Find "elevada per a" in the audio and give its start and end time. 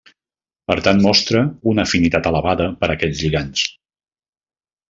2.33-2.97